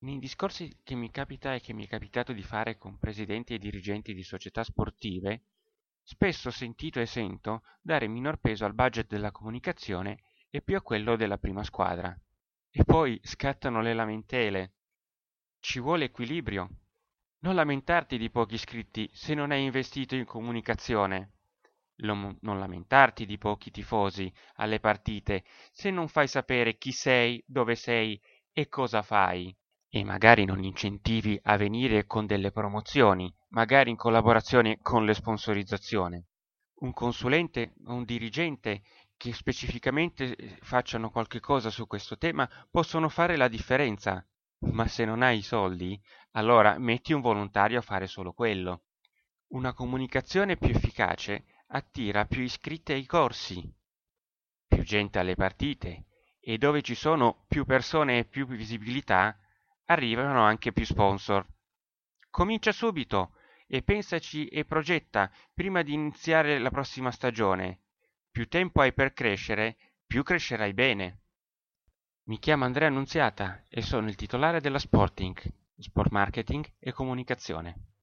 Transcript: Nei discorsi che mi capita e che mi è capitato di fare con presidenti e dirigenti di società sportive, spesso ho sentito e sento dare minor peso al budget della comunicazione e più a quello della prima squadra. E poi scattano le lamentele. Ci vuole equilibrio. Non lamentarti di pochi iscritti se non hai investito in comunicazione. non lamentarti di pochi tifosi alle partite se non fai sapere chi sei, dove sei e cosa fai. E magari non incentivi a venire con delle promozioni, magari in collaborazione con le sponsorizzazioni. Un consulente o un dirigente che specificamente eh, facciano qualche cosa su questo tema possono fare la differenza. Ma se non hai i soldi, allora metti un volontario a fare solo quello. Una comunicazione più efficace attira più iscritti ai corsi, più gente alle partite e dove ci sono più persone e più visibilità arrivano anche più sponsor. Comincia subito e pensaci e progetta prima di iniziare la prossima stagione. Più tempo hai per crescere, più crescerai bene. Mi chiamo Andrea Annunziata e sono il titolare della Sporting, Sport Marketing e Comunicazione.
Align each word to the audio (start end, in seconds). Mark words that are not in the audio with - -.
Nei 0.00 0.20
discorsi 0.20 0.78
che 0.84 0.94
mi 0.94 1.10
capita 1.10 1.54
e 1.54 1.60
che 1.60 1.72
mi 1.72 1.84
è 1.84 1.88
capitato 1.88 2.32
di 2.32 2.44
fare 2.44 2.78
con 2.78 3.00
presidenti 3.00 3.54
e 3.54 3.58
dirigenti 3.58 4.14
di 4.14 4.22
società 4.22 4.62
sportive, 4.62 5.46
spesso 6.04 6.48
ho 6.48 6.52
sentito 6.52 7.00
e 7.00 7.06
sento 7.06 7.64
dare 7.82 8.06
minor 8.06 8.36
peso 8.36 8.64
al 8.64 8.74
budget 8.74 9.08
della 9.08 9.32
comunicazione 9.32 10.22
e 10.50 10.62
più 10.62 10.76
a 10.76 10.82
quello 10.82 11.16
della 11.16 11.38
prima 11.38 11.64
squadra. 11.64 12.16
E 12.70 12.84
poi 12.84 13.18
scattano 13.24 13.82
le 13.82 13.92
lamentele. 13.92 14.74
Ci 15.58 15.80
vuole 15.80 16.04
equilibrio. 16.04 16.68
Non 17.40 17.56
lamentarti 17.56 18.18
di 18.18 18.30
pochi 18.30 18.54
iscritti 18.54 19.10
se 19.12 19.34
non 19.34 19.50
hai 19.50 19.64
investito 19.64 20.14
in 20.14 20.26
comunicazione. 20.26 21.32
non 21.96 22.38
lamentarti 22.42 23.26
di 23.26 23.36
pochi 23.36 23.72
tifosi 23.72 24.32
alle 24.54 24.78
partite 24.78 25.44
se 25.72 25.90
non 25.90 26.06
fai 26.06 26.28
sapere 26.28 26.78
chi 26.78 26.92
sei, 26.92 27.42
dove 27.44 27.74
sei 27.74 28.20
e 28.52 28.68
cosa 28.68 29.02
fai. 29.02 29.52
E 29.90 30.04
magari 30.04 30.44
non 30.44 30.62
incentivi 30.62 31.38
a 31.42 31.56
venire 31.56 32.06
con 32.06 32.26
delle 32.26 32.50
promozioni, 32.52 33.34
magari 33.48 33.90
in 33.90 33.96
collaborazione 33.96 34.78
con 34.82 35.04
le 35.04 35.14
sponsorizzazioni. 35.14 36.22
Un 36.80 36.92
consulente 36.92 37.74
o 37.86 37.94
un 37.94 38.04
dirigente 38.04 38.82
che 39.16 39.32
specificamente 39.32 40.36
eh, 40.36 40.58
facciano 40.60 41.10
qualche 41.10 41.40
cosa 41.40 41.70
su 41.70 41.86
questo 41.86 42.16
tema 42.16 42.48
possono 42.70 43.08
fare 43.08 43.36
la 43.36 43.48
differenza. 43.48 44.24
Ma 44.60 44.86
se 44.86 45.04
non 45.04 45.22
hai 45.22 45.38
i 45.38 45.42
soldi, 45.42 46.00
allora 46.32 46.78
metti 46.78 47.12
un 47.12 47.20
volontario 47.20 47.78
a 47.78 47.82
fare 47.82 48.06
solo 48.06 48.32
quello. 48.32 48.84
Una 49.48 49.72
comunicazione 49.72 50.56
più 50.56 50.68
efficace 50.68 51.44
attira 51.68 52.26
più 52.26 52.42
iscritti 52.42 52.92
ai 52.92 53.06
corsi, 53.06 53.62
più 54.66 54.82
gente 54.82 55.18
alle 55.18 55.34
partite 55.34 56.06
e 56.40 56.58
dove 56.58 56.82
ci 56.82 56.94
sono 56.94 57.44
più 57.48 57.64
persone 57.64 58.18
e 58.18 58.24
più 58.24 58.46
visibilità 58.46 59.38
arrivano 59.88 60.42
anche 60.42 60.72
più 60.72 60.84
sponsor. 60.84 61.46
Comincia 62.30 62.72
subito 62.72 63.32
e 63.66 63.82
pensaci 63.82 64.46
e 64.46 64.64
progetta 64.64 65.30
prima 65.52 65.82
di 65.82 65.92
iniziare 65.92 66.58
la 66.58 66.70
prossima 66.70 67.10
stagione. 67.10 67.80
Più 68.30 68.48
tempo 68.48 68.80
hai 68.80 68.92
per 68.92 69.12
crescere, 69.12 69.76
più 70.06 70.22
crescerai 70.22 70.72
bene. 70.72 71.20
Mi 72.24 72.38
chiamo 72.38 72.64
Andrea 72.64 72.88
Annunziata 72.88 73.62
e 73.68 73.82
sono 73.82 74.08
il 74.08 74.14
titolare 74.14 74.60
della 74.60 74.78
Sporting, 74.78 75.38
Sport 75.78 76.10
Marketing 76.10 76.66
e 76.78 76.92
Comunicazione. 76.92 77.97